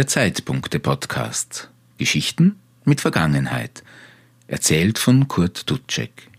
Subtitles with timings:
[0.00, 1.68] Der Zeitpunkte-Podcast.
[1.98, 3.84] Geschichten mit Vergangenheit.
[4.46, 6.30] Erzählt von Kurt Dutschek.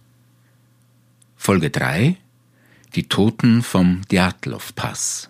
[1.36, 2.18] Folge 3.
[2.96, 5.30] Die Toten vom Djatlov-Pass.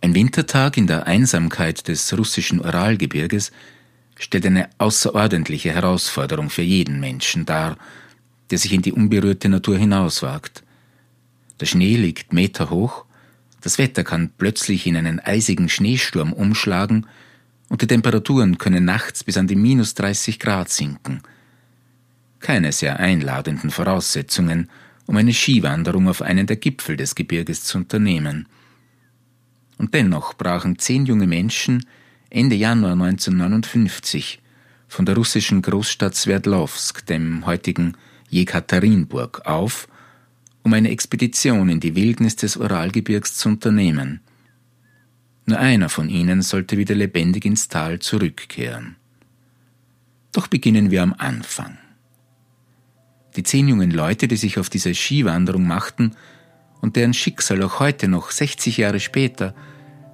[0.00, 3.52] Ein Wintertag in der Einsamkeit des russischen Uralgebirges
[4.16, 7.76] stellt eine außerordentliche Herausforderung für jeden Menschen dar,
[8.48, 10.62] der sich in die unberührte Natur hinauswagt.
[11.60, 13.04] Der Schnee liegt meterhoch,
[13.60, 17.06] das Wetter kann plötzlich in einen eisigen Schneesturm umschlagen
[17.68, 21.22] und die Temperaturen können nachts bis an die minus 30 Grad sinken.
[22.40, 24.70] Keine sehr einladenden Voraussetzungen,
[25.06, 28.46] um eine Skiwanderung auf einen der Gipfel des Gebirges zu unternehmen.
[29.76, 31.84] Und dennoch brachen zehn junge Menschen
[32.30, 34.40] Ende Januar 1959
[34.86, 37.96] von der russischen Großstadt Sverdlovsk, dem heutigen
[38.28, 39.88] Jekaterinburg, auf,
[40.62, 44.20] um eine Expedition in die Wildnis des Uralgebirgs zu unternehmen.
[45.46, 48.96] Nur einer von ihnen sollte wieder lebendig ins Tal zurückkehren.
[50.32, 51.78] Doch beginnen wir am Anfang.
[53.36, 56.16] Die zehn jungen Leute, die sich auf diese Skiwanderung machten
[56.80, 59.54] und deren Schicksal auch heute noch 60 Jahre später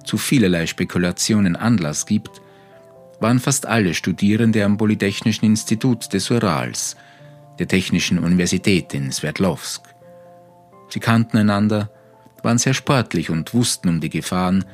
[0.05, 2.41] zu vielerlei Spekulationen Anlass gibt,
[3.19, 6.95] waren fast alle Studierende am Polytechnischen Institut des Urals,
[7.59, 9.94] der Technischen Universität in Sverdlovsk.
[10.89, 11.91] Sie kannten einander,
[12.43, 14.65] waren sehr sportlich und wussten um die Gefahren,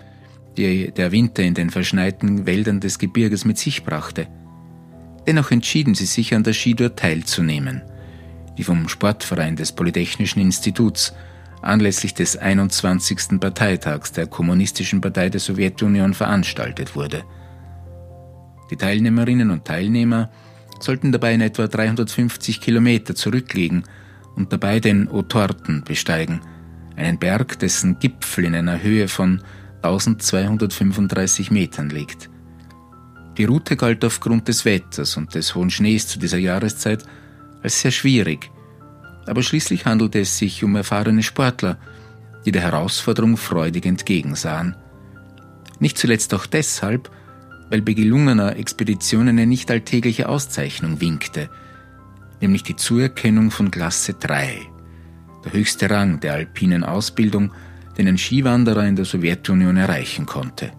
[0.58, 4.28] die der Winter in den verschneiten Wäldern des Gebirges mit sich brachte.
[5.26, 7.82] Dennoch entschieden sie sich, an der Skitour teilzunehmen,
[8.58, 11.14] die vom Sportverein des Polytechnischen Instituts
[11.62, 13.40] anlässlich des 21.
[13.40, 17.24] Parteitags der Kommunistischen Partei der Sowjetunion veranstaltet wurde.
[18.72, 20.32] Die Teilnehmerinnen und Teilnehmer
[20.80, 23.84] sollten dabei in etwa 350 Kilometer zurücklegen
[24.36, 26.42] und dabei den Otorten besteigen,
[26.96, 29.42] einen Berg, dessen Gipfel in einer Höhe von
[29.82, 32.30] 1235 Metern liegt.
[33.38, 37.04] Die Route galt aufgrund des Wetters und des hohen Schnees zu dieser Jahreszeit
[37.64, 38.52] als sehr schwierig,
[39.26, 41.78] aber schließlich handelte es sich um erfahrene Sportler,
[42.46, 44.76] die der Herausforderung freudig entgegensahen.
[45.80, 47.10] Nicht zuletzt auch deshalb,
[47.70, 51.50] weil bei gelungener Expedition eine nicht alltägliche Auszeichnung winkte,
[52.42, 54.60] nämlich die Zuerkennung von Klasse 3,
[55.46, 57.52] der höchste Rang der alpinen Ausbildung,
[57.98, 60.72] den ein Skiwanderer in der Sowjetunion erreichen konnte.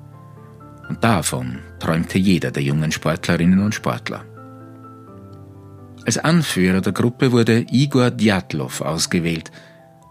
[0.89, 4.25] Und davon träumte jeder der jungen Sportlerinnen und Sportler.
[6.05, 9.53] Als Anführer der Gruppe wurde Igor Djatlov ausgewählt,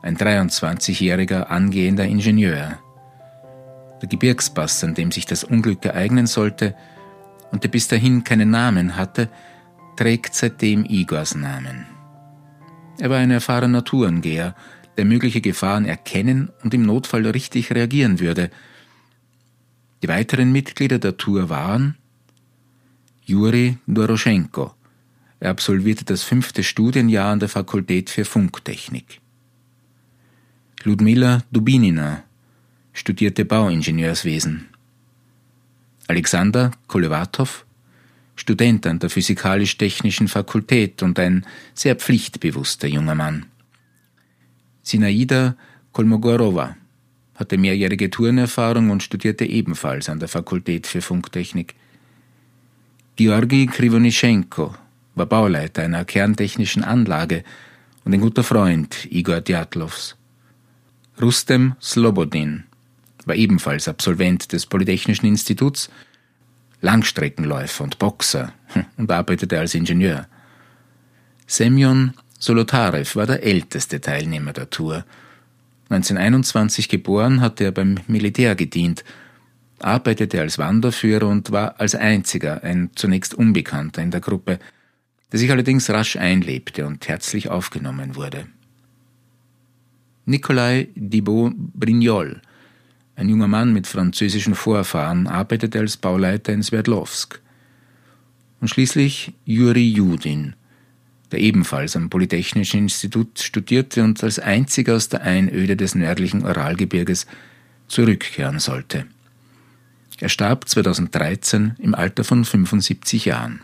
[0.02, 2.80] ein 23-jähriger angehender Ingenieur,
[4.02, 6.76] der Gebirgspass, an dem sich das Unglück ereignen sollte
[7.52, 9.30] und der bis dahin keinen Namen hatte,
[9.96, 11.86] trägt seitdem Igors Namen.
[13.00, 14.56] Er war ein erfahrener Tourengeher,
[14.98, 18.52] der mögliche Gefahren erkennen und im Notfall richtig reagieren würde.
[20.04, 21.96] Die weiteren Mitglieder der Tour waren
[23.26, 24.74] Juri Doroschenko.
[25.40, 29.22] Er absolvierte das fünfte Studienjahr an der Fakultät für Funktechnik.
[30.84, 32.24] Ludmila Dubinina,
[32.94, 34.68] studierte Bauingenieurswesen.
[36.08, 37.66] Alexander Kolewatow,
[38.42, 43.46] Student an der Physikalisch-Technischen Fakultät und ein sehr pflichtbewusster junger Mann.
[44.82, 45.56] Sinaida
[45.92, 46.76] Kolmogorova
[47.36, 51.76] hatte mehrjährige Tourenerfahrung und studierte ebenfalls an der Fakultät für Funktechnik.
[53.16, 54.74] Georgi Krivonischenko
[55.14, 57.44] war Bauleiter einer kerntechnischen Anlage
[58.06, 60.16] und ein guter Freund Igor Djatlovs.
[61.22, 62.64] Rustem Slobodin
[63.26, 65.92] war ebenfalls Absolvent des Polytechnischen Instituts,
[66.82, 68.54] Langstreckenläufer und Boxer
[68.98, 70.28] und arbeitete als Ingenieur.
[71.48, 75.06] Semyon Solotarev war der älteste Teilnehmer der Tour.
[75.90, 79.04] 1921 geboren, hatte er beim Militär gedient,
[79.80, 84.60] arbeitete als Wanderführer und war als einziger ein zunächst Unbekannter in der Gruppe,
[85.32, 88.48] der sich allerdings rasch einlebte und herzlich aufgenommen wurde.
[90.26, 92.42] Nikolai Dibot Brignol
[93.16, 97.42] ein junger Mann mit französischen Vorfahren arbeitete als Bauleiter in Sverdlovsk.
[98.60, 100.56] Und schließlich Juri Judin,
[101.32, 107.28] der ebenfalls am Polytechnischen Institut studierte und als einziger aus der Einöde des nördlichen Uralgebirges
[107.88, 109.06] zurückkehren sollte.
[110.20, 113.62] Er starb 2013 im Alter von 75 Jahren.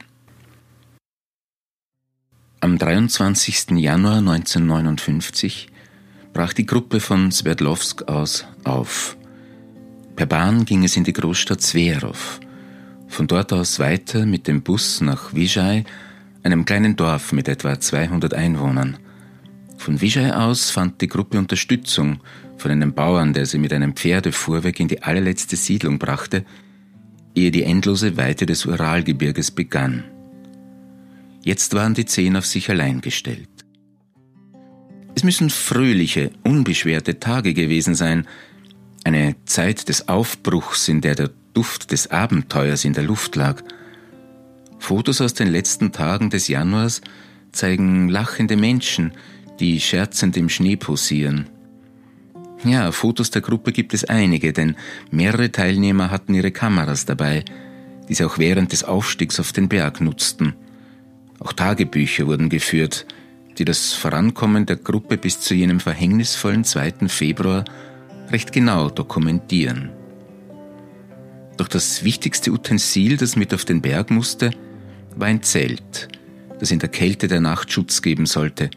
[2.60, 3.72] Am 23.
[3.78, 5.68] Januar 1959
[6.34, 9.17] brach die Gruppe von Sverdlovsk aus auf.
[10.18, 12.40] Per Bahn ging es in die Großstadt Zverow.
[13.08, 15.84] Von dort aus weiter mit dem Bus nach Vijay,
[16.42, 18.98] einem kleinen Dorf mit etwa 200 Einwohnern.
[19.78, 22.20] Von Vijay aus fand die Gruppe Unterstützung
[22.58, 26.46] von einem Bauern, der sie mit einem Pferdefuhrwerk in die allerletzte Siedlung brachte,
[27.36, 30.04] ehe die endlose Weite des Uralgebirges begann.
[31.44, 33.50] Jetzt waren die Zehn auf sich allein gestellt.
[35.14, 38.26] Es müssen fröhliche, unbeschwerte Tage gewesen sein,
[39.08, 43.64] eine Zeit des Aufbruchs, in der der Duft des Abenteuers in der Luft lag.
[44.80, 47.00] Fotos aus den letzten Tagen des Januars
[47.54, 49.14] zeigen lachende Menschen,
[49.62, 51.48] die scherzend im Schnee posieren.
[52.66, 54.76] Ja, Fotos der Gruppe gibt es einige, denn
[55.10, 57.46] mehrere Teilnehmer hatten ihre Kameras dabei,
[58.10, 60.54] die sie auch während des Aufstiegs auf den Berg nutzten.
[61.40, 63.06] Auch Tagebücher wurden geführt,
[63.58, 67.08] die das Vorankommen der Gruppe bis zu jenem verhängnisvollen 2.
[67.08, 67.64] Februar
[68.32, 69.92] recht genau dokumentieren.
[71.58, 74.52] Doch das wichtigste Utensil, das mit auf den Berg musste,
[75.16, 76.08] war ein Zelt,
[76.60, 78.70] das in der Kälte der Nacht Schutz geben sollte.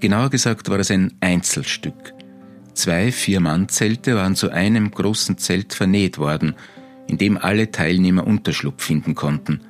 [0.00, 2.14] Genauer gesagt war es ein Einzelstück.
[2.74, 6.54] Zwei Vier-Mann-Zelte waren zu einem großen Zelt vernäht worden,
[7.06, 9.60] in dem alle Teilnehmer Unterschlupf finden konnten.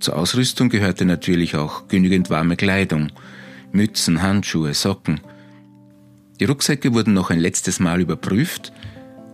[0.00, 3.12] Zur Ausrüstung gehörte natürlich auch genügend warme Kleidung,
[3.70, 5.20] Mützen, Handschuhe, Socken.
[6.40, 8.72] Die Rucksäcke wurden noch ein letztes Mal überprüft,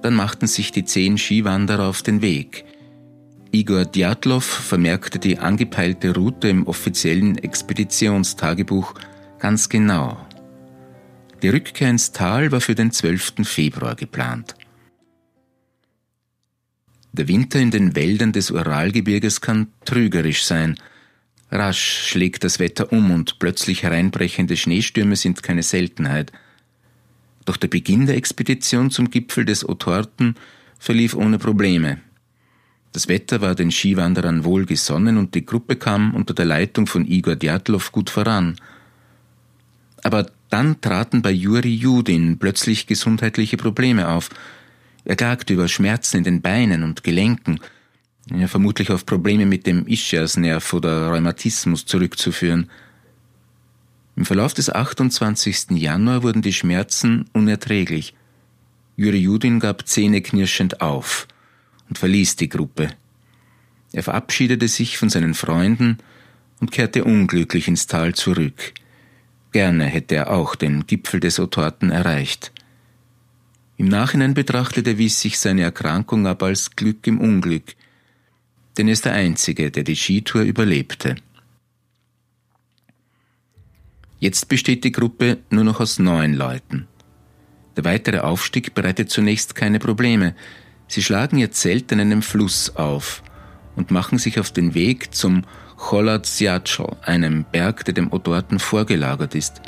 [0.02, 2.64] dann machten sich die zehn Skiwanderer auf den Weg.
[3.52, 8.94] Igor Djatlov vermerkte die angepeilte Route im offiziellen Expeditionstagebuch
[9.38, 10.26] ganz genau.
[11.42, 13.34] Die Rückkehr ins Tal war für den 12.
[13.44, 14.56] Februar geplant.
[17.12, 20.76] Der Winter in den Wäldern des Uralgebirges kann trügerisch sein.
[21.52, 26.32] Rasch schlägt das Wetter um und plötzlich hereinbrechende Schneestürme sind keine Seltenheit.
[27.46, 30.34] Doch der Beginn der Expedition zum Gipfel des Otorten
[30.78, 32.00] verlief ohne Probleme.
[32.92, 37.36] Das Wetter war den Skiwanderern wohlgesonnen und die Gruppe kam unter der Leitung von Igor
[37.36, 38.56] Djatlov gut voran.
[40.02, 44.30] Aber dann traten bei Juri Judin plötzlich gesundheitliche Probleme auf.
[45.04, 47.60] Er klagte über Schmerzen in den Beinen und Gelenken,
[48.34, 52.70] ja, vermutlich auf Probleme mit dem Ischiasnerv oder Rheumatismus zurückzuführen.
[54.16, 55.70] Im Verlauf des 28.
[55.72, 58.14] Januar wurden die Schmerzen unerträglich.
[58.96, 61.28] Juri Judin gab zähneknirschend auf
[61.88, 62.88] und verließ die Gruppe.
[63.92, 65.98] Er verabschiedete sich von seinen Freunden
[66.60, 68.72] und kehrte unglücklich ins Tal zurück–
[69.56, 72.52] Gerne hätte er auch den Gipfel des Otorten erreicht.
[73.78, 77.74] Im Nachhinein betrachtet erwies sich seine Erkrankung aber als Glück im Unglück,
[78.76, 81.14] denn er ist der Einzige, der die Skitour überlebte.
[84.18, 86.88] Jetzt besteht die Gruppe nur noch aus neun Leuten.
[87.76, 90.34] Der weitere Aufstieg bereitet zunächst keine Probleme.
[90.88, 93.22] Sie schlagen ihr Zelt an einem Fluss auf
[93.76, 95.42] und machen sich auf den Weg zum
[95.76, 99.60] Choladziaczl, einem Berg, der dem Otorten vorgelagert ist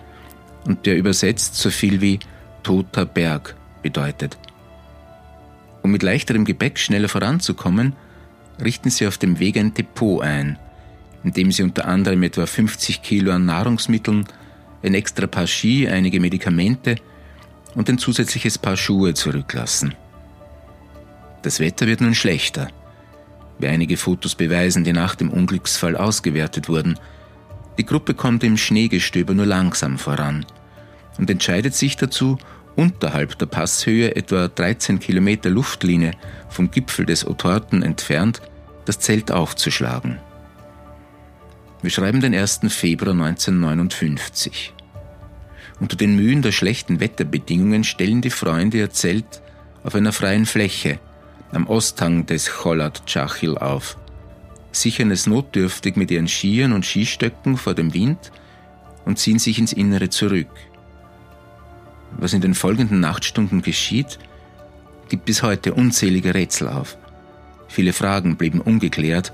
[0.65, 2.19] und der übersetzt so viel wie
[2.63, 4.39] toter Berg bedeutet.
[5.83, 7.95] Um mit leichterem Gepäck schneller voranzukommen,
[8.63, 10.59] richten sie auf dem Weg ein Depot ein,
[11.29, 14.25] in dem sie unter anderem etwa 50 Kilo an Nahrungsmitteln,
[14.83, 16.97] ein extra Paar Ski, einige Medikamente
[17.75, 19.95] und ein zusätzliches Paar Schuhe zurücklassen.
[21.43, 22.69] Das Wetter wird nun schlechter
[23.59, 26.99] wie einige Fotos beweisen, die nach dem Unglücksfall ausgewertet wurden.
[27.77, 30.47] Die Gruppe kommt im Schneegestöber nur langsam voran
[31.19, 32.39] und entscheidet sich dazu,
[32.77, 36.13] unterhalb der Passhöhe etwa 13 Kilometer Luftlinie
[36.49, 38.41] vom Gipfel des Otorten entfernt
[38.85, 40.21] das Zelt aufzuschlagen.
[41.81, 42.61] Wir schreiben den 1.
[42.71, 44.75] Februar 1959.
[45.79, 49.41] Unter den Mühen der schlechten Wetterbedingungen stellen die Freunde ihr Zelt
[49.85, 50.99] auf einer freien Fläche
[51.53, 53.97] am Osthang des Cholat Chachil auf,
[54.73, 58.33] sichern es notdürftig mit ihren Skiern und Skistöcken vor dem Wind
[59.05, 60.51] und ziehen sich ins Innere zurück.
[62.19, 64.19] Was in den folgenden Nachtstunden geschieht,
[65.09, 66.99] gibt bis heute unzählige Rätsel auf.
[67.69, 69.33] Viele Fragen blieben ungeklärt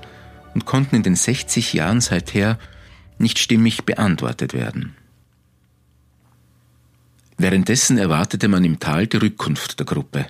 [0.55, 2.57] und konnten in den 60 Jahren seither
[3.19, 4.95] nicht stimmig beantwortet werden.
[7.37, 10.25] Währenddessen erwartete man im Tal die Rückkunft der Gruppe.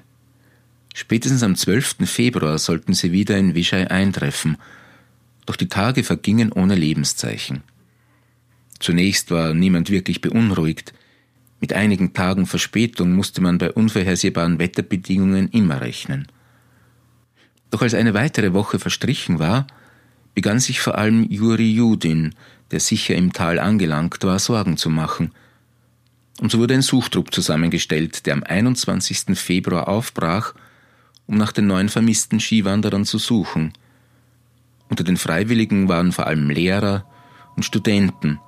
[0.94, 1.98] Spätestens am 12.
[2.06, 4.58] Februar sollten sie wieder in Vichai eintreffen,
[5.46, 7.62] doch die Tage vergingen ohne Lebenszeichen.
[8.80, 10.94] Zunächst war niemand wirklich beunruhigt.
[11.62, 16.28] Mit einigen Tagen Verspätung musste man bei unvorhersehbaren Wetterbedingungen immer rechnen.
[17.70, 19.68] Doch als eine weitere Woche verstrichen war,
[20.36, 22.36] begann sich vor allem Juri Judin,
[22.70, 25.32] der sicher im Tal angelangt war, Sorgen zu machen.
[26.40, 29.38] Und so wurde ein Suchtrupp zusammengestellt, der am 21.
[29.38, 30.54] Februar aufbrach
[31.28, 33.74] um nach den neuen vermissten Skiwanderern zu suchen.
[34.90, 37.04] Unter den Freiwilligen waren vor allem Lehrer
[37.56, 38.40] und Studenten,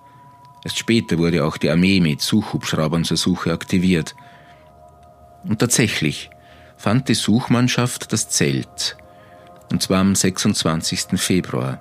[0.67, 4.15] Erst später wurde auch die Armee mit Suchhubschraubern zur Suche aktiviert.
[5.43, 6.29] Und tatsächlich
[6.77, 8.97] fand die Suchmannschaft das Zelt,
[9.71, 11.19] und zwar am 26.
[11.19, 11.79] Februar.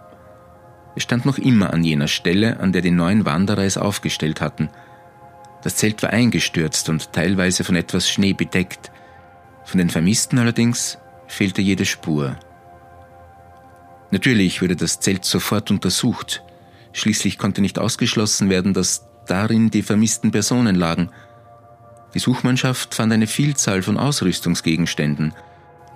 [0.97, 4.71] Es stand noch immer an jener Stelle, an der die neuen Wanderer es aufgestellt hatten.
[5.63, 8.91] Das Zelt war eingestürzt und teilweise von etwas Schnee bedeckt.
[9.65, 12.37] Von den Vermissten allerdings fehlte jede Spur.
[14.11, 16.43] Natürlich wurde das Zelt sofort untersucht.
[16.93, 21.11] Schließlich konnte nicht ausgeschlossen werden, dass darin die vermissten Personen lagen.
[22.15, 25.35] Die Suchmannschaft fand eine Vielzahl von Ausrüstungsgegenständen,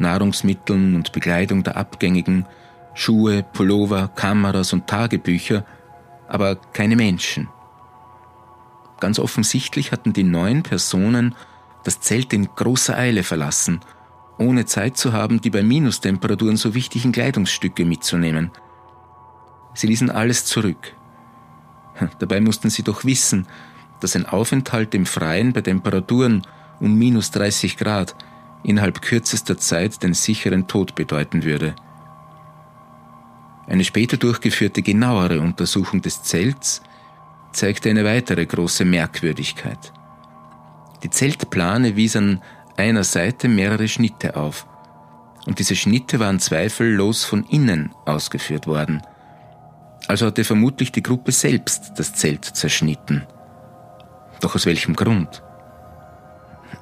[0.00, 2.46] Nahrungsmitteln und Bekleidung der Abgängigen,
[2.94, 5.64] Schuhe, Pullover, Kameras und Tagebücher,
[6.28, 7.48] aber keine Menschen.
[8.98, 11.34] Ganz offensichtlich hatten die neun Personen
[11.84, 13.80] das Zelt in großer Eile verlassen,
[14.38, 18.50] ohne Zeit zu haben, die bei Minustemperaturen so wichtigen Kleidungsstücke mitzunehmen.
[19.74, 20.94] Sie ließen alles zurück.
[22.18, 23.46] Dabei mussten sie doch wissen,
[24.00, 26.42] dass ein Aufenthalt im Freien bei Temperaturen
[26.80, 28.14] um minus 30 Grad
[28.62, 31.74] innerhalb kürzester Zeit den sicheren Tod bedeuten würde.
[33.66, 36.82] Eine später durchgeführte genauere Untersuchung des Zelts
[37.52, 39.92] zeigte eine weitere große Merkwürdigkeit.
[41.02, 42.42] Die Zeltplane wies an
[42.76, 44.66] einer Seite mehrere Schnitte auf,
[45.46, 49.02] und diese Schnitte waren zweifellos von innen ausgeführt worden.
[50.06, 53.26] Also hatte vermutlich die Gruppe selbst das Zelt zerschnitten.
[54.40, 55.42] Doch aus welchem Grund?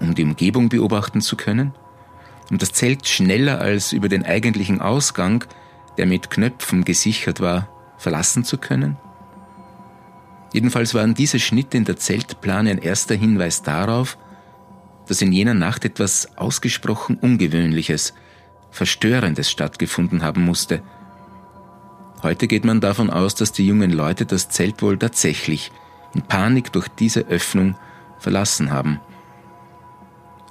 [0.01, 1.73] Um die Umgebung beobachten zu können?
[2.51, 5.45] Um das Zelt schneller als über den eigentlichen Ausgang
[5.97, 8.97] der mit Knöpfen gesichert war, verlassen zu können?
[10.53, 14.17] Jedenfalls waren diese Schnitte in der Zeltplane ein erster Hinweis darauf,
[15.07, 18.15] dass in jener Nacht etwas ausgesprochen Ungewöhnliches,
[18.71, 20.83] Verstörendes stattgefunden haben musste.
[22.23, 25.73] Heute geht man davon aus, dass die jungen Leute das Zelt wohl tatsächlich
[26.15, 27.77] in Panik durch diese Öffnung
[28.19, 29.01] verlassen haben.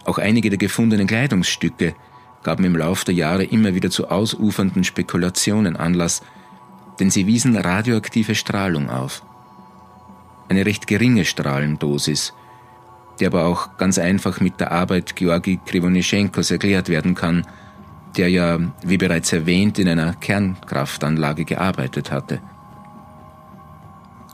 [0.07, 1.93] Auch einige der gefundenen Kleidungsstücke
[2.41, 6.21] gaben im Lauf der Jahre immer wieder zu ausufernden Spekulationen Anlass,
[6.97, 9.21] denn sie wiesen radioaktive Strahlung auf.
[10.47, 12.33] Eine recht geringe Strahlendosis,
[13.19, 17.45] die aber auch ganz einfach mit der Arbeit Georgi Krivonischenkos erklärt werden kann,
[18.15, 22.39] der ja, wie bereits erwähnt, in einer Kernkraftanlage gearbeitet hatte.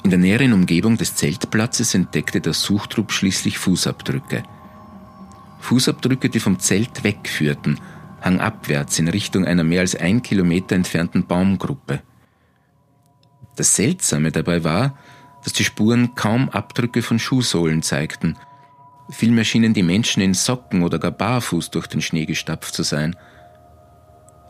[0.04, 4.44] In der näheren Umgebung des Zeltplatzes entdeckte der Suchtrupp schließlich Fußabdrücke.
[5.64, 7.80] Fußabdrücke, die vom Zelt wegführten
[8.24, 12.02] hangabwärts in Richtung einer mehr als ein Kilometer entfernten Baumgruppe.
[13.56, 14.98] Das Seltsame dabei war,
[15.44, 18.38] dass die Spuren kaum Abdrücke von Schuhsohlen zeigten.
[19.10, 23.16] Vielmehr schienen die Menschen in Socken oder gar barfuß durch den Schnee gestapft zu sein.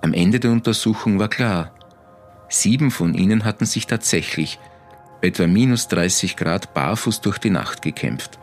[0.02, 1.74] Am Ende der Untersuchung war klar,
[2.50, 4.60] sieben von ihnen hatten sich tatsächlich
[5.22, 8.38] etwa minus 30 Grad barfuß durch die Nacht gekämpft.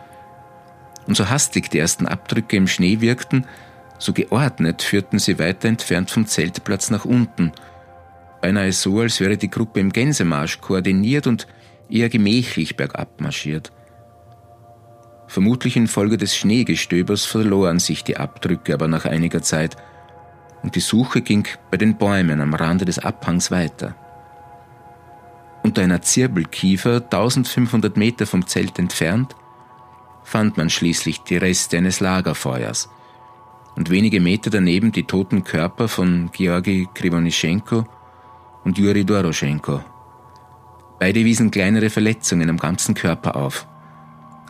[1.10, 3.44] Und so hastig die ersten Abdrücke im Schnee wirkten,
[3.98, 7.50] so geordnet führten sie weiter entfernt vom Zeltplatz nach unten,
[8.40, 11.48] beinahe so, als wäre die Gruppe im Gänsemarsch koordiniert und
[11.88, 13.72] eher gemächlich bergab marschiert.
[15.26, 19.76] Vermutlich infolge des Schneegestöbers verloren sich die Abdrücke aber nach einiger Zeit,
[20.62, 23.96] und die Suche ging bei den Bäumen am Rande des Abhangs weiter.
[25.64, 29.34] Unter einer Zirbelkiefer, 1500 Meter vom Zelt entfernt,
[30.30, 32.88] fand man schließlich die Reste eines Lagerfeuers–
[33.76, 37.86] und wenige Meter daneben die toten Körper von Georgi Krivonischenko
[38.64, 39.80] und Juri Doroschenko.
[40.98, 43.66] Beide wiesen kleinere Verletzungen am ganzen Körper auf.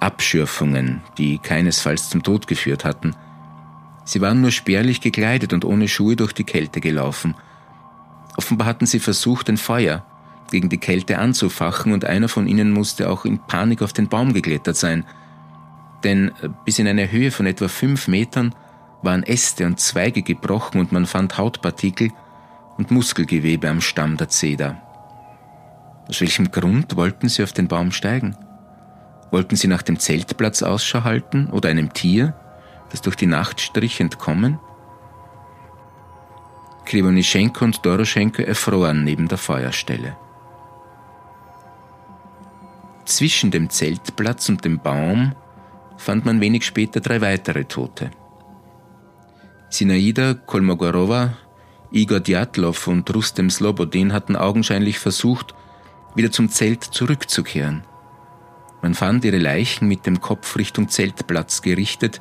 [0.00, 3.14] Abschürfungen, die keinesfalls zum Tod geführt hatten.
[4.04, 7.34] Sie waren nur spärlich gekleidet und ohne Schuhe durch die Kälte gelaufen.
[8.36, 10.04] Offenbar hatten sie versucht, ein Feuer
[10.50, 14.32] gegen die Kälte anzufachen und einer von ihnen musste auch in Panik auf den Baum
[14.32, 15.04] geklettert sein.
[16.04, 16.32] Denn
[16.64, 18.54] bis in eine Höhe von etwa fünf Metern
[19.02, 22.10] waren Äste und Zweige gebrochen und man fand Hautpartikel
[22.76, 24.80] und Muskelgewebe am Stamm der Zeder.
[26.08, 28.36] Aus welchem Grund wollten sie auf den Baum steigen?
[29.30, 32.34] Wollten sie nach dem Zeltplatz Ausschau halten oder einem Tier,
[32.90, 34.58] das durch die Nacht strich, entkommen?
[36.84, 40.16] Krivonischenko und Doroschenko erfroren neben der Feuerstelle.
[43.04, 45.36] Zwischen dem Zeltplatz und dem Baum
[46.00, 48.10] fand man wenig später drei weitere Tote.
[49.68, 51.36] Sinaida Kolmogorova,
[51.92, 55.54] Igor Djatlov und Rustem Slobodin hatten augenscheinlich versucht,
[56.14, 57.84] wieder zum Zelt zurückzukehren.
[58.82, 62.20] Man fand ihre Leichen mit dem Kopf Richtung Zeltplatz gerichtet,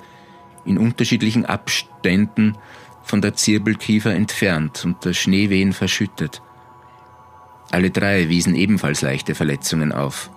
[0.66, 2.58] in unterschiedlichen Abständen
[3.02, 6.42] von der Zirbelkiefer entfernt und der Schneewehen verschüttet.
[7.72, 10.30] Alle drei wiesen ebenfalls leichte Verletzungen auf.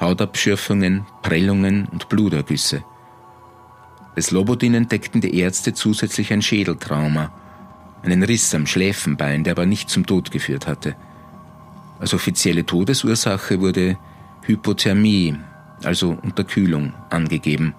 [0.00, 2.84] Hautabschürfungen, Prellungen und Blutergüsse.
[4.14, 7.32] Bei Slobodin entdeckten die Ärzte zusätzlich ein Schädeltrauma,
[8.02, 10.96] einen Riss am Schläfenbein, der aber nicht zum Tod geführt hatte.
[11.98, 13.98] Als offizielle Todesursache wurde
[14.42, 15.38] Hypothermie,
[15.84, 17.74] also Unterkühlung, angegeben.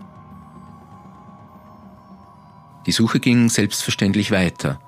[2.85, 4.79] Die Suche ging selbstverständlich weiter,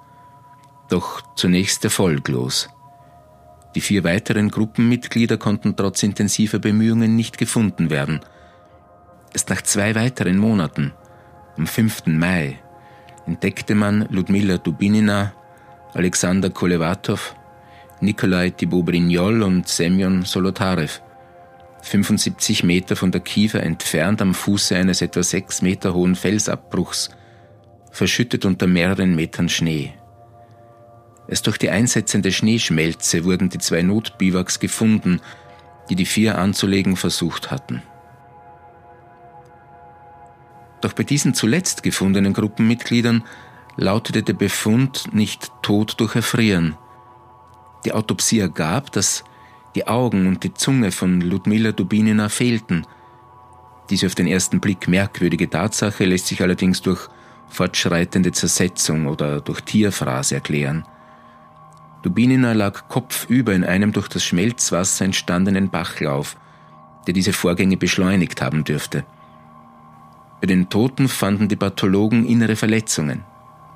[0.90, 2.70] doch zunächst erfolglos.
[3.76, 8.20] Die vier weiteren Gruppenmitglieder konnten trotz intensiver Bemühungen nicht gefunden werden.
[9.34, 10.94] Erst nach zwei weiteren Monaten,
[11.58, 12.06] am 5.
[12.08, 12.60] Mai,
[13.26, 15.34] entdeckte man Ludmila Dubinina,
[15.94, 17.36] Alexander Kolewatow,
[18.00, 21.02] Nikolai Thibaut-Brignol und Semyon Solotarev,
[21.82, 27.10] 75 Meter von der Kiefer entfernt am Fuße eines etwa sechs Meter hohen Felsabbruchs,
[27.92, 29.94] verschüttet unter mehreren Metern Schnee.
[31.34, 35.20] Erst durch die einsetzende Schneeschmelze wurden die zwei Notbiwaks gefunden,
[35.90, 37.82] die die vier anzulegen versucht hatten.
[40.82, 43.24] Doch bei diesen zuletzt gefundenen Gruppenmitgliedern
[43.78, 46.78] lautete der Befund nicht Tod durch Erfrieren.
[47.84, 49.24] Die Autopsie ergab, dass
[49.74, 52.86] die Augen und die Zunge von Ludmila Dubinina fehlten.
[53.90, 57.10] Diese auf den ersten Blick merkwürdige Tatsache lässt sich allerdings durch
[57.50, 60.86] fortschreitende Zersetzung oder durch Tierfraß erklären.
[62.04, 66.36] Dubinina lag kopfüber in einem durch das Schmelzwasser entstandenen Bachlauf,
[67.08, 69.06] der diese Vorgänge beschleunigt haben dürfte.
[70.42, 73.24] Bei den Toten fanden die Pathologen innere Verletzungen,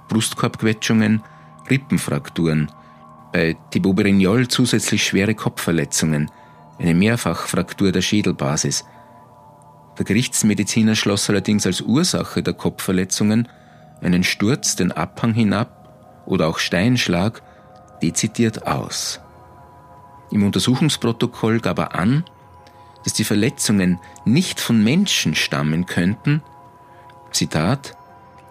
[0.10, 1.24] Brustkorbquetschungen,
[1.70, 2.70] Rippenfrakturen,
[3.32, 6.30] bei Thibaut Brignol zusätzlich schwere Kopfverletzungen,
[6.80, 8.84] eine Mehrfachfraktur der Schädelbasis.
[9.98, 13.48] Der Gerichtsmediziner schloss allerdings als Ursache der Kopfverletzungen
[14.02, 17.42] einen Sturz den Abhang hinab oder auch Steinschlag
[18.02, 19.20] dezidiert aus.
[20.32, 22.24] Im Untersuchungsprotokoll gab er an,
[23.04, 26.42] dass die Verletzungen nicht von Menschen stammen könnten,
[27.32, 27.96] Zitat,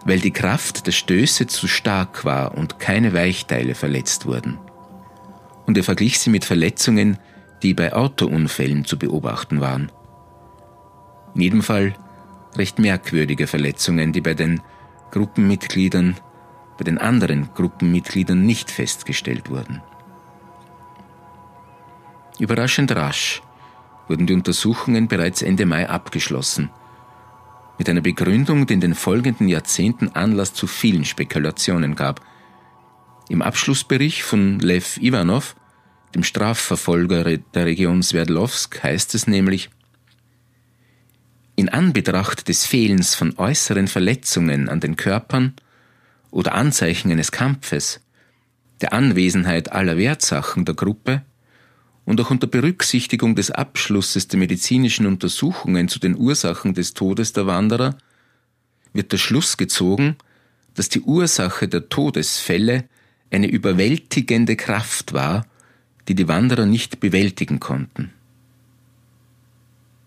[0.04, 4.58] weil die Kraft der Stöße zu stark war und keine Weichteile verletzt wurden.
[5.66, 7.18] Und er verglich sie mit Verletzungen,
[7.62, 9.90] die bei Autounfällen zu beobachten waren.
[11.34, 11.94] In jedem Fall
[12.56, 14.62] recht merkwürdige Verletzungen, die bei den
[15.10, 16.16] Gruppenmitgliedern
[16.78, 19.82] bei den anderen Gruppenmitgliedern nicht festgestellt wurden.
[22.38, 23.42] Überraschend rasch
[24.08, 26.70] wurden die Untersuchungen bereits Ende Mai abgeschlossen,
[27.78, 32.20] mit einer Begründung, die in den folgenden Jahrzehnten Anlass zu vielen Spekulationen gab.
[33.28, 35.56] Im Abschlussbericht von Lev Ivanov,
[36.14, 39.68] dem Strafverfolger der Region Sverdlovsk, heißt es nämlich,
[41.56, 45.54] in Anbetracht des Fehlens von äußeren Verletzungen an den Körpern
[46.36, 48.00] oder Anzeichen eines Kampfes,
[48.82, 51.22] der Anwesenheit aller Wertsachen der Gruppe
[52.04, 57.46] und auch unter Berücksichtigung des Abschlusses der medizinischen Untersuchungen zu den Ursachen des Todes der
[57.46, 57.96] Wanderer
[58.92, 60.16] wird der Schluss gezogen,
[60.74, 62.84] dass die Ursache der Todesfälle
[63.30, 65.46] eine überwältigende Kraft war,
[66.06, 68.12] die die Wanderer nicht bewältigen konnten.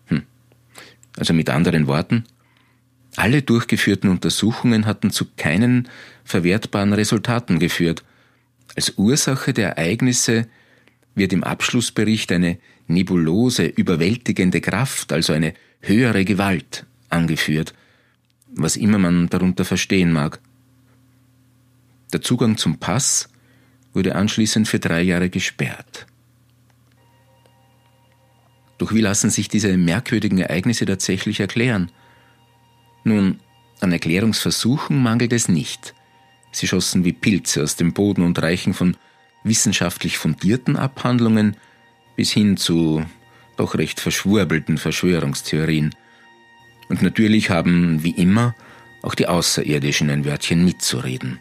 [0.06, 0.22] Hm.
[1.18, 2.24] Also mit anderen Worten,
[3.16, 5.88] alle durchgeführten Untersuchungen hatten zu keinen
[6.24, 8.04] verwertbaren Resultaten geführt.
[8.76, 10.46] Als Ursache der Ereignisse
[11.14, 17.74] wird im Abschlussbericht eine nebulose, überwältigende Kraft, also eine höhere Gewalt, angeführt,
[18.54, 20.40] was immer man darunter verstehen mag.
[22.12, 23.28] Der Zugang zum Pass
[23.92, 26.06] wurde anschließend für drei Jahre gesperrt.
[28.78, 31.90] Doch wie lassen sich diese merkwürdigen Ereignisse tatsächlich erklären?
[33.04, 33.40] Nun,
[33.80, 35.94] an Erklärungsversuchen mangelt es nicht.
[36.52, 38.96] Sie schossen wie Pilze aus dem Boden und reichen von
[39.44, 41.56] wissenschaftlich fundierten Abhandlungen
[42.16, 43.04] bis hin zu
[43.56, 45.94] doch recht verschwurbelten Verschwörungstheorien.
[46.88, 48.54] Und natürlich haben, wie immer,
[49.02, 51.40] auch die Außerirdischen ein Wörtchen mitzureden.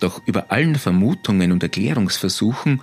[0.00, 2.82] Doch über allen Vermutungen und Erklärungsversuchen,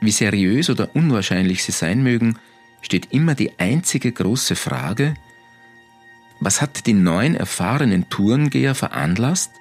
[0.00, 2.38] wie seriös oder unwahrscheinlich sie sein mögen,
[2.80, 5.14] steht immer die einzige große Frage,
[6.40, 9.52] was hat die neuen erfahrenen Tourengeher veranlasst,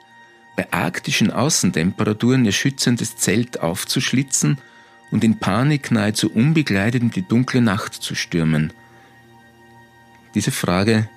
[0.55, 4.57] bei arktischen Außentemperaturen ihr schützendes Zelt aufzuschlitzen
[5.11, 8.71] und in Panik nahezu unbegleitet in die dunkle Nacht zu stürmen?
[10.35, 11.09] Diese Frage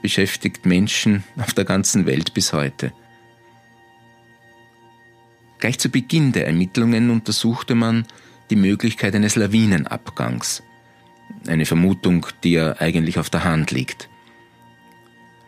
[0.00, 2.92] beschäftigt Menschen auf der ganzen Welt bis heute.
[5.58, 8.06] Gleich zu Beginn der Ermittlungen untersuchte man
[8.50, 10.62] die Möglichkeit eines Lawinenabgangs.
[11.46, 14.10] Eine Vermutung, die ja eigentlich auf der Hand liegt.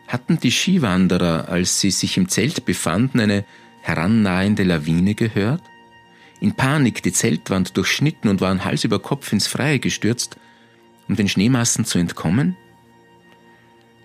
[0.07, 3.45] Hatten die Skiwanderer, als sie sich im Zelt befanden, eine
[3.81, 5.61] herannahende Lawine gehört?
[6.39, 10.37] In Panik die Zeltwand durchschnitten und waren Hals über Kopf ins Freie gestürzt?
[11.07, 12.55] um den Schneemassen zu entkommen?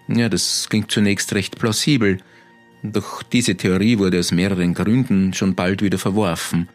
[0.08, 2.18] Ja, das klingt zunächst recht plausibel,
[2.82, 6.68] doch diese Theorie wurde aus mehreren Gründen schon bald wieder verworfen.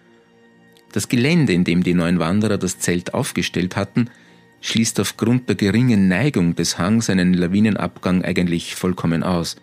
[0.94, 4.10] Das Gelände, in dem die neuen Wanderer das Zelt aufgestellt hatten,
[4.68, 9.56] schließt aufgrund der geringen Neigung des Hangs einen Lawinenabgang eigentlich vollkommen aus.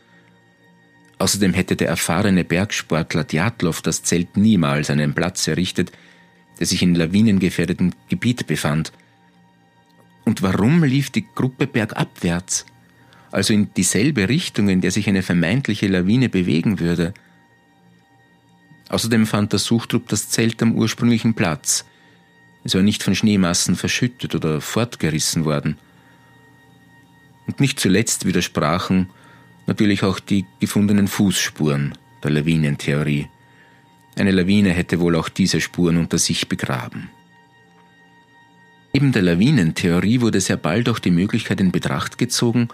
[1.19, 5.93] Außerdem hätte der erfahrene Bergsportler Djatlov das Zelt niemals an einen Platz errichtet,
[6.59, 8.93] der sich in lawinengefährdetem Gebiet befand.
[10.25, 12.65] Und warum lief die Gruppe bergabwärts?
[13.31, 17.13] Also in dieselbe Richtung, in der sich eine vermeintliche Lawine bewegen würde.
[18.89, 21.85] Außerdem fand der Suchtrupp das Zelt am ursprünglichen Platz.
[22.65, 25.77] Es war nicht von Schneemassen verschüttet oder fortgerissen worden.
[27.47, 29.11] Und nicht zuletzt widersprachen
[29.67, 33.29] natürlich auch die gefundenen Fußspuren der Lawinentheorie.
[34.17, 37.11] Eine Lawine hätte wohl auch diese Spuren unter sich begraben.
[38.93, 42.69] Neben der Lawinentheorie wurde sehr bald auch die Möglichkeit in Betracht gezogen,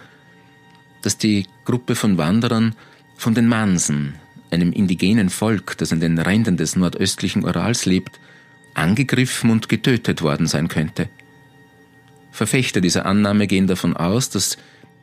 [1.02, 2.74] dass die Gruppe von Wanderern
[3.16, 4.14] von den Mansen,
[4.50, 8.20] einem indigenen Volk, das an den Rändern des nordöstlichen Urals lebt,
[8.74, 11.08] angegriffen und getötet worden sein könnte.
[12.30, 14.56] Verfechter dieser Annahme gehen davon aus, dass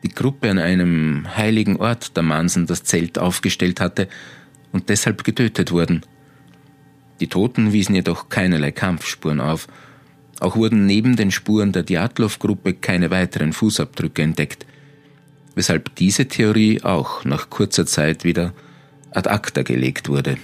[0.03, 4.07] die Gruppe an einem heiligen Ort der Mansen das Zelt aufgestellt hatte
[4.71, 6.03] und deshalb getötet wurden.
[7.19, 9.67] Die Toten wiesen jedoch keinerlei Kampfspuren auf.
[10.39, 14.67] Auch wurden neben den Spuren der Djatlov-Gruppe keine weiteren Fußabdrücke entdeckt,
[15.55, 18.53] weshalb diese Theorie auch nach kurzer Zeit wieder
[19.09, 20.37] ad acta gelegt wurde.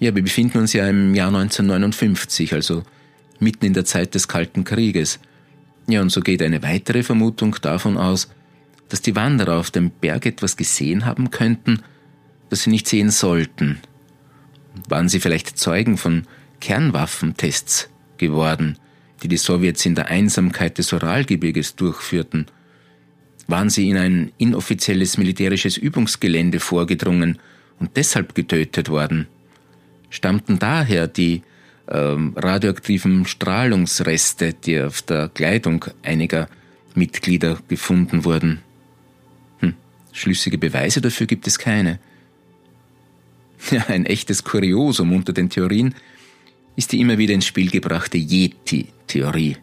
[0.00, 2.84] Ja, wir befinden uns ja im Jahr 1959, also
[3.38, 5.20] mitten in der Zeit des Kalten Krieges.
[5.88, 8.30] Ja, und so geht eine weitere Vermutung davon aus,
[8.88, 11.82] dass die Wanderer auf dem Berg etwas gesehen haben könnten,
[12.48, 13.78] das sie nicht sehen sollten.
[14.88, 16.22] Waren sie vielleicht Zeugen von
[16.60, 18.78] Kernwaffentests geworden,
[19.22, 22.46] die die Sowjets in der Einsamkeit des Uralgebirges durchführten?
[23.48, 27.38] Waren sie in ein inoffizielles militärisches Übungsgelände vorgedrungen
[27.78, 29.26] und deshalb getötet worden?
[30.10, 31.42] Stammten daher die
[31.88, 36.48] ähm, radioaktiven Strahlungsreste, die auf der Kleidung einiger
[36.94, 38.60] Mitglieder gefunden wurden.
[39.60, 39.74] Hm,
[40.12, 41.98] schlüssige Beweise dafür gibt es keine.
[43.70, 45.94] Ja, ein echtes Kuriosum unter den Theorien
[46.76, 49.58] ist die immer wieder ins Spiel gebrachte Yeti-Theorie.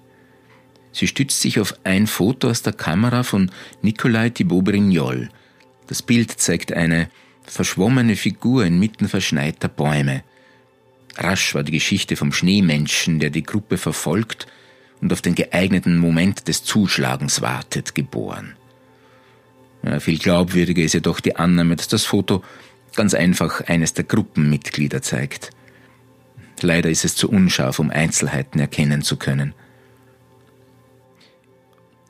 [0.92, 3.50] Sie stützt sich auf ein Foto aus der Kamera von
[3.82, 5.30] Nikolai Thibaut-Brignol.
[5.88, 7.10] Das Bild zeigt eine
[7.44, 10.24] verschwommene Figur inmitten verschneiter Bäume.
[11.18, 14.48] Rasch war die Geschichte vom Schneemenschen, der die Gruppe verfolgt
[15.02, 18.56] und auf den geeigneten Moment des Zuschlagens wartet, geboren.
[19.84, 22.44] Ja, viel glaubwürdiger ist jedoch die Annahme, dass das Foto
[22.96, 25.52] ganz einfach eines der Gruppenmitglieder zeigt.
[26.62, 29.54] Leider ist es zu unscharf, um Einzelheiten erkennen zu können.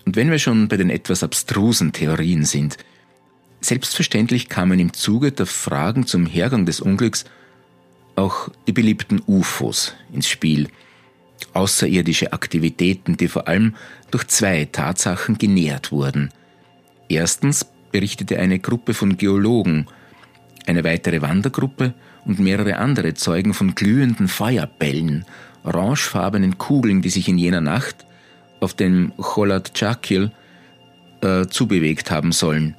[0.05, 2.77] Und wenn wir schon bei den etwas abstrusen Theorien sind,
[3.59, 7.25] selbstverständlich kamen im Zuge der Fragen zum Hergang des Unglücks
[8.17, 10.69] auch die beliebten UFOs ins Spiel.
[11.53, 13.75] Außerirdische Aktivitäten, die vor allem
[14.11, 16.31] durch zwei Tatsachen genährt wurden.
[17.09, 19.87] Erstens berichtete eine Gruppe von Geologen,
[20.65, 21.93] eine weitere Wandergruppe
[22.25, 25.25] und mehrere andere Zeugen von glühenden Feuerbällen,
[25.63, 28.05] orangefarbenen Kugeln, die sich in jener Nacht
[28.59, 30.31] auf dem Cholat Chakil
[31.21, 32.75] äh, zubewegt haben sollen.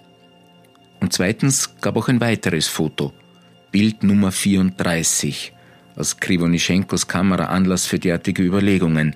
[1.00, 3.12] Und zweitens gab auch ein weiteres Foto–
[3.70, 5.52] Bild Nummer 34
[5.94, 9.14] aus Krivonischenkos Kamera Anlass für derartige Überlegungen.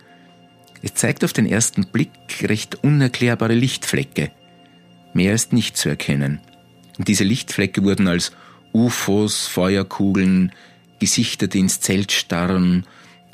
[0.82, 2.10] Es zeigt auf den ersten Blick
[2.42, 4.30] recht unerklärbare Lichtflecke.
[5.14, 6.40] Mehr ist nicht zu erkennen.
[6.98, 8.32] Und diese Lichtflecke wurden als
[8.74, 10.52] UFOs, Feuerkugeln,
[10.98, 12.84] Gesichter, die ins Zelt starren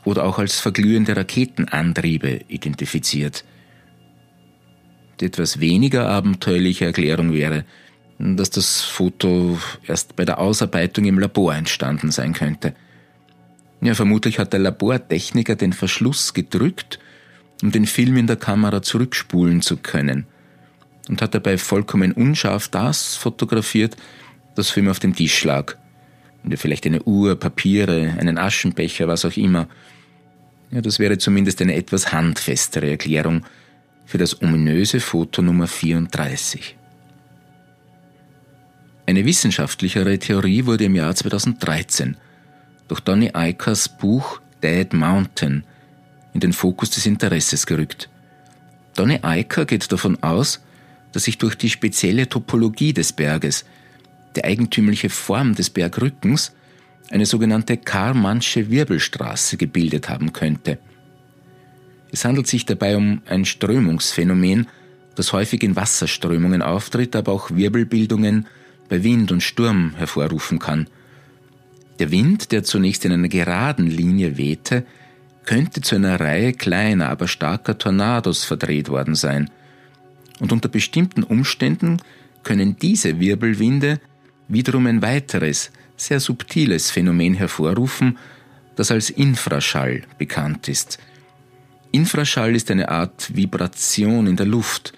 [0.04, 3.44] oder auch als verglühende Raketenantriebe identifiziert.
[5.20, 7.64] Die etwas weniger abenteuerliche Erklärung wäre,
[8.18, 12.74] dass das Foto erst bei der Ausarbeitung im Labor entstanden sein könnte.
[13.80, 16.98] Ja, vermutlich hat der Labortechniker den Verschluss gedrückt,
[17.62, 20.26] um den Film in der Kamera zurückspulen zu können,
[21.08, 23.96] und hat dabei vollkommen unscharf das fotografiert,
[24.56, 25.76] das für ihn auf dem Tisch lag.
[26.42, 29.68] Und vielleicht eine Uhr, Papiere, einen Aschenbecher, was auch immer.
[30.70, 33.44] Ja, das wäre zumindest eine etwas handfestere Erklärung
[34.06, 36.77] für das ominöse Foto Nummer 34.
[39.08, 42.18] Eine wissenschaftlichere Theorie wurde im Jahr 2013
[42.88, 45.64] durch Donny Eikers Buch Dead Mountain
[46.34, 48.10] in den Fokus des Interesses gerückt.
[48.96, 50.60] Donny Eiker geht davon aus,
[51.12, 53.64] dass sich durch die spezielle Topologie des Berges,
[54.36, 56.52] die eigentümliche Form des Bergrückens,
[57.08, 60.80] eine sogenannte Karmansche Wirbelstraße gebildet haben könnte.
[62.12, 64.66] Es handelt sich dabei um ein Strömungsphänomen,
[65.14, 68.46] das häufig in Wasserströmungen auftritt, aber auch Wirbelbildungen
[68.88, 70.88] bei Wind und Sturm hervorrufen kann.
[71.98, 74.86] Der Wind, der zunächst in einer geraden Linie wehte,
[75.44, 79.50] könnte zu einer Reihe kleiner, aber starker Tornados verdreht worden sein.
[80.40, 82.00] Und unter bestimmten Umständen
[82.42, 84.00] können diese Wirbelwinde
[84.46, 88.18] wiederum ein weiteres, sehr subtiles Phänomen hervorrufen,
[88.76, 90.98] das als Infraschall bekannt ist.
[91.90, 94.92] Infraschall ist eine Art Vibration in der Luft,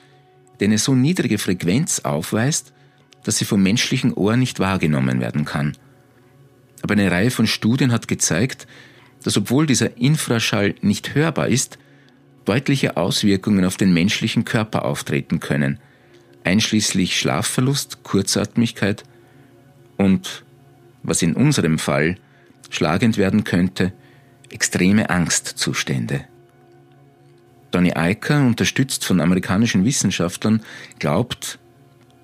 [0.59, 2.73] die eine so niedrige Frequenz aufweist,
[3.25, 5.77] dass sie vom menschlichen Ohr nicht wahrgenommen werden kann.
[6.83, 8.67] Aber eine Reihe von Studien hat gezeigt,
[9.23, 11.79] dass obwohl dieser Infraschall nicht hörbar ist,
[12.45, 15.79] deutliche Auswirkungen auf den menschlichen Körper auftreten können,
[16.45, 19.05] einschließlich Schlafverlust, Kurzatmigkeit
[19.99, 20.45] und,
[21.03, 22.17] was in unserem Fall
[22.71, 23.93] schlagend werden könnte,
[24.51, 26.25] extreme Angstzustände.
[27.71, 30.63] Donny Eicker, unterstützt von amerikanischen Wissenschaftlern,
[30.99, 31.59] glaubt,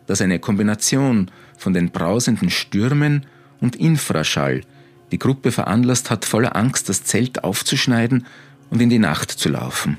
[0.07, 3.27] dass eine Kombination von den brausenden Stürmen
[3.61, 4.63] und Infraschall
[5.13, 8.27] die Gruppe veranlasst hat, voller Angst das Zelt aufzuschneiden
[8.71, 9.99] und in die Nacht zu laufen.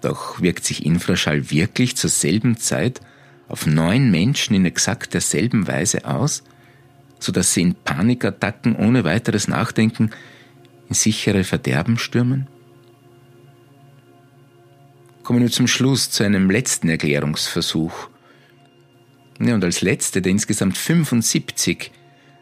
[0.00, 3.00] Doch wirkt sich Infraschall wirklich zur selben Zeit
[3.48, 6.44] auf neun Menschen in exakt derselben Weise aus,
[7.18, 10.10] sodass sie in Panikattacken ohne weiteres Nachdenken
[10.88, 12.46] in sichere Verderben stürmen?
[15.22, 18.08] Kommen wir zum Schluss zu einem letzten Erklärungsversuch.
[19.38, 21.90] Ja, und als letzte der insgesamt 75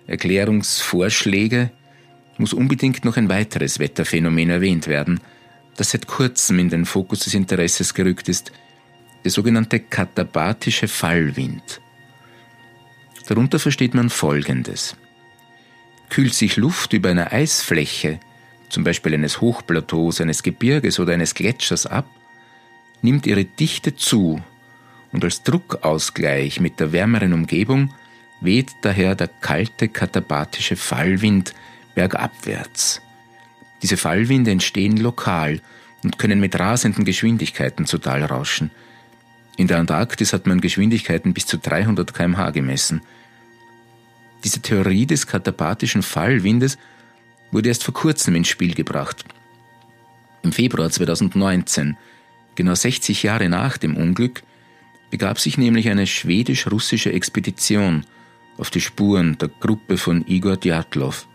[0.07, 1.71] Erklärungsvorschläge
[2.39, 5.21] muss unbedingt noch ein weiteres Wetterphänomen erwähnt werden,
[5.77, 8.53] das seit kurzem in den Fokus des Interesses gerückt ist,
[9.25, 11.81] der sogenannte katabatische Fallwind.
[13.27, 14.97] Darunter versteht man Folgendes.
[16.11, 18.21] Kühlt sich Luft über einer Eisfläche,
[18.69, 22.07] zum Beispiel eines Hochplateaus, eines Gebirges oder eines Gletschers ab,
[23.03, 24.43] nimmt ihre Dichte zu
[25.15, 27.95] und als Druckausgleich mit der wärmeren Umgebung
[28.41, 31.55] weht daher der kalte katabatische Fallwind
[31.95, 33.01] bergabwärts.
[33.81, 35.61] Diese Fallwinde entstehen lokal
[36.03, 38.73] und können mit rasenden Geschwindigkeiten zu Tal rauschen.
[39.57, 43.01] In der Antarktis hat man Geschwindigkeiten bis zu 300 km/h gemessen.
[44.43, 46.77] Diese Theorie des katabathischen Fallwindes
[47.53, 49.25] wurde erst vor kurzem ins Spiel gebracht.
[50.43, 51.97] Im Februar 2019,
[52.57, 54.43] genau 60 Jahre nach dem Unglück,
[55.15, 58.05] begab sich nämlich eine schwedisch-russische Expedition
[58.59, 61.29] auf die Spuren der Gruppe von Igor Djatlov.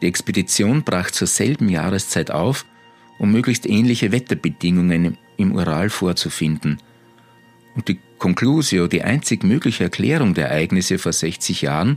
[0.00, 2.64] Die Expedition brach zur selben Jahreszeit auf,
[3.18, 6.78] um möglichst ähnliche Wetterbedingungen im Ural vorzufinden.
[7.74, 11.96] Und die Conclusio, die einzig mögliche Erklärung der Ereignisse vor 60 Jahren,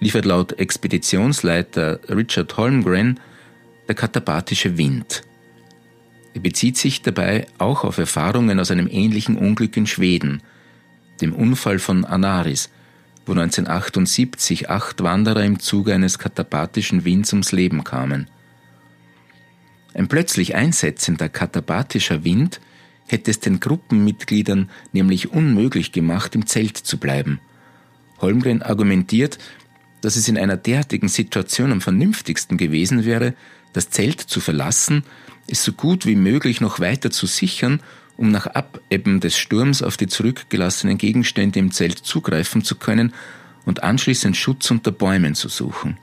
[0.00, 3.20] liefert laut Expeditionsleiter Richard Holmgren
[3.86, 5.24] der katabatische Wind.
[6.36, 10.42] Er bezieht sich dabei auch auf Erfahrungen aus einem ähnlichen Unglück in Schweden,
[11.22, 12.68] dem Unfall von Anaris,
[13.24, 18.28] wo 1978 acht Wanderer im Zuge eines katabathischen Winds ums Leben kamen.
[19.94, 22.60] Ein plötzlich einsetzender katabatischer Wind
[23.06, 27.40] hätte es den Gruppenmitgliedern nämlich unmöglich gemacht, im Zelt zu bleiben.
[28.20, 29.38] Holmgren argumentiert,
[30.02, 33.32] dass es in einer derartigen Situation am vernünftigsten gewesen wäre,
[33.72, 35.04] das Zelt zu verlassen,
[35.48, 37.80] es so gut wie möglich noch weiter zu sichern
[38.16, 43.12] um nach Abebben des Sturms auf die zurückgelassenen Gegenstände im Zelt zugreifen zu können
[43.64, 45.98] und anschließend Schutz unter Bäumen zu suchen.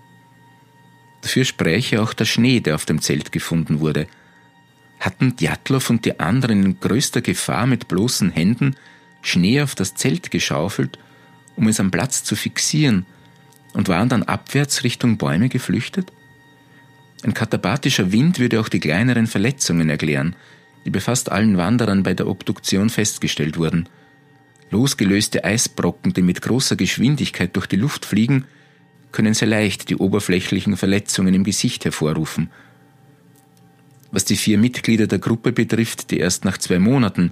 [1.21, 4.07] Dafür spräche auch der Schnee, der auf dem Zelt gefunden wurde.
[4.99, 8.75] Hatten Djatlov und die anderen in größter Gefahr mit bloßen Händen
[9.21, 10.99] Schnee auf das Zelt geschaufelt,
[11.55, 13.05] um es am Platz zu fixieren,
[13.73, 16.11] und waren dann abwärts Richtung Bäume geflüchtet?
[17.23, 20.35] Ein katabatischer Wind würde auch die kleineren Verletzungen erklären,
[20.85, 23.87] die bei fast allen Wanderern bei der Obduktion festgestellt wurden.
[24.69, 28.45] Losgelöste Eisbrocken, die mit großer Geschwindigkeit durch die Luft fliegen,
[29.13, 32.49] können sehr leicht die oberflächlichen Verletzungen im Gesicht hervorrufen.
[34.11, 37.31] Was die vier Mitglieder der Gruppe betrifft, die erst nach zwei Monaten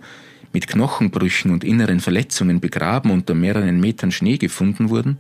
[0.54, 5.18] mit Knochenbrüchen und inneren Verletzungen begraben unter mehreren Metern Schnee gefunden wurden?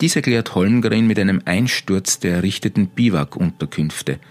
[0.00, 4.18] Dies erklärt Holmgren mit einem Einsturz der errichteten Biwak-Unterkünfte–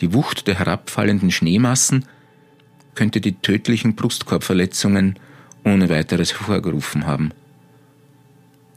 [0.00, 2.04] die Wucht der herabfallenden Schneemassen
[2.94, 5.18] könnte die tödlichen Brustkorbverletzungen
[5.64, 7.30] ohne weiteres hervorgerufen haben.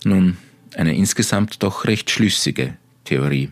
[0.03, 0.37] Nun,
[0.75, 3.49] eine insgesamt doch recht schlüssige Theorie.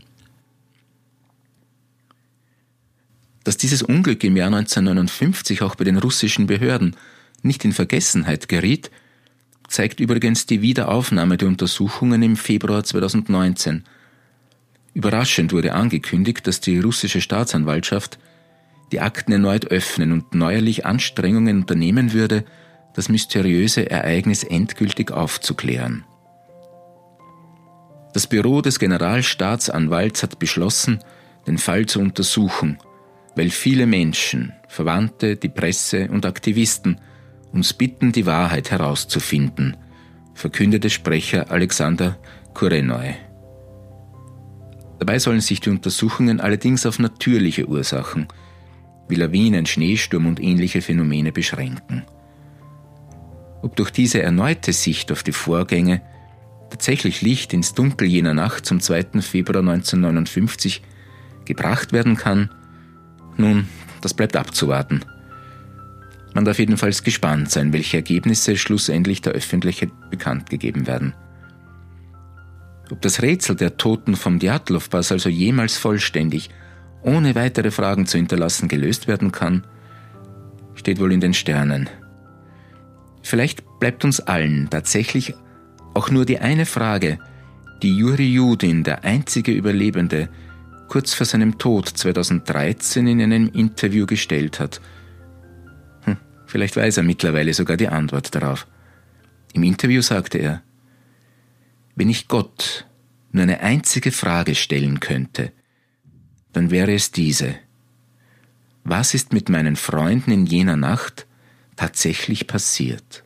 [3.43, 6.95] Dass dieses Unglück im Jahr 1959 auch bei den russischen Behörden
[7.43, 8.91] nicht in Vergessenheit geriet,
[9.67, 13.83] zeigt übrigens die Wiederaufnahme der Untersuchungen im Februar 2019.
[14.93, 18.17] Überraschend wurde angekündigt, dass die russische Staatsanwaltschaft
[18.91, 22.45] die Akten erneut öffnen und neuerlich Anstrengungen unternehmen würde,
[22.93, 26.03] das mysteriöse Ereignis endgültig aufzuklären.
[28.13, 30.99] Das Büro des Generalstaatsanwalts hat beschlossen,
[31.45, 32.79] den Fall zu untersuchen,
[33.35, 36.99] weil viele Menschen, Verwandte, die Presse und Aktivisten
[37.51, 39.77] uns bitten, die Wahrheit herauszufinden,
[40.33, 42.17] verkündete Sprecher Alexander
[42.53, 43.15] Kurenoy.
[44.99, 48.27] Dabei sollen sich die Untersuchungen allerdings auf natürliche Ursachen
[49.09, 52.03] wie Lawinen, Schneesturm und ähnliche Phänomene beschränken.
[53.61, 56.01] Ob durch diese erneute Sicht auf die Vorgänge
[56.69, 59.21] tatsächlich Licht ins Dunkel jener Nacht zum 2.
[59.21, 60.81] Februar 1959
[61.45, 62.49] gebracht werden kann,
[63.37, 63.67] nun,
[64.01, 65.05] das bleibt abzuwarten.
[66.37, 71.15] Man darf jedenfalls gespannt sein, welche Ergebnisse schlussendlich der Öffentlichkeit bekannt gegeben werden.
[72.91, 76.51] Ob das Rätsel der Toten vom Djatlov-Pass also jemals vollständig,
[77.01, 79.65] ohne weitere Fragen zu hinterlassen, gelöst werden kann,
[80.75, 81.89] steht wohl in den Sternen.
[83.23, 85.33] Vielleicht bleibt uns allen tatsächlich
[85.95, 87.17] auch nur die eine Frage,
[87.81, 90.29] die Juri Judin, der einzige Überlebende,
[90.87, 94.81] kurz vor seinem Tod 2013 in einem Interview gestellt hat.
[96.47, 98.65] Vielleicht weiß er mittlerweile sogar die Antwort darauf.
[99.53, 100.63] Im Interview sagte er,
[101.95, 102.85] wenn ich Gott
[103.31, 105.51] nur eine einzige Frage stellen könnte,
[106.53, 107.55] dann wäre es diese.
[108.83, 111.27] Was ist mit meinen Freunden in jener Nacht
[111.75, 113.23] tatsächlich passiert?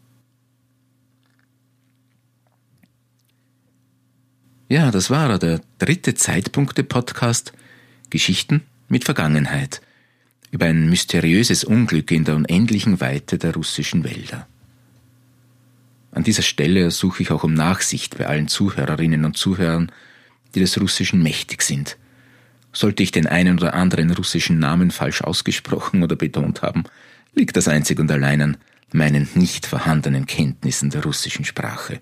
[4.68, 7.54] Ja, das war der dritte Zeitpunkte-Podcast
[8.10, 9.82] Geschichten mit Vergangenheit
[10.52, 14.48] über ein mysteriöses Unglück in der unendlichen Weite der russischen Wälder.
[16.12, 19.92] An dieser Stelle ersuche ich auch um Nachsicht bei allen Zuhörerinnen und Zuhörern,
[20.54, 21.98] die des Russischen mächtig sind.
[22.74, 26.84] Sollte ich den einen oder anderen russischen Namen falsch ausgesprochen oder betont haben,
[27.34, 28.58] liegt das einzig und allein an
[28.92, 32.02] meinen nicht vorhandenen Kenntnissen der russischen Sprache.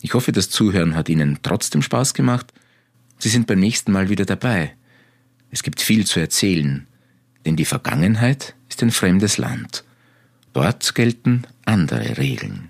[0.00, 2.52] Ich hoffe, das Zuhören hat Ihnen trotzdem Spaß gemacht.
[3.18, 4.74] Sie sind beim nächsten Mal wieder dabei.
[5.50, 6.86] Es gibt viel zu erzählen,
[7.44, 9.84] denn die Vergangenheit ist ein fremdes Land.
[10.52, 12.68] Dort gelten andere Regeln.